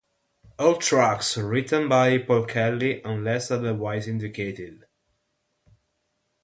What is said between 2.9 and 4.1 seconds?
unless otherwise